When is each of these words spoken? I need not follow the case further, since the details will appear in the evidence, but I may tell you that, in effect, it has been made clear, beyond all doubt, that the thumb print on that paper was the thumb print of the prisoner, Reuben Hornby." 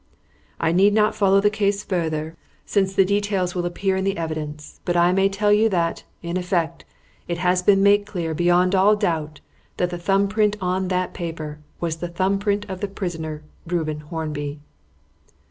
I 0.59 0.71
need 0.71 0.95
not 0.95 1.13
follow 1.13 1.39
the 1.41 1.51
case 1.51 1.83
further, 1.83 2.35
since 2.65 2.91
the 2.95 3.05
details 3.05 3.53
will 3.53 3.67
appear 3.67 3.95
in 3.95 4.03
the 4.03 4.17
evidence, 4.17 4.79
but 4.83 4.97
I 4.97 5.11
may 5.11 5.29
tell 5.29 5.53
you 5.53 5.69
that, 5.69 6.05
in 6.23 6.37
effect, 6.37 6.85
it 7.27 7.37
has 7.37 7.61
been 7.61 7.83
made 7.83 8.07
clear, 8.07 8.33
beyond 8.33 8.73
all 8.73 8.95
doubt, 8.95 9.41
that 9.77 9.91
the 9.91 9.99
thumb 9.99 10.27
print 10.27 10.57
on 10.59 10.87
that 10.87 11.13
paper 11.13 11.59
was 11.79 11.97
the 11.97 12.07
thumb 12.07 12.39
print 12.39 12.65
of 12.67 12.81
the 12.81 12.87
prisoner, 12.87 13.43
Reuben 13.67 13.99
Hornby." 13.99 14.59